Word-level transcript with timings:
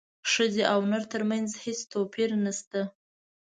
ښځې 0.31 0.63
او 0.73 0.79
نر 0.91 1.03
ترمنځ 1.13 1.49
هیڅ 1.63 1.79
توپیر 1.93 2.29
نشته 2.45 2.81